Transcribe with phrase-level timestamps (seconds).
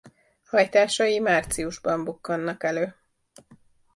[0.45, 2.95] Hajtásai márciusban bukkannak elő.